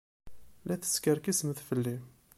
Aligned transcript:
La 0.67 0.75
teskerkisemt 0.81 1.59
fell-i. 1.67 1.97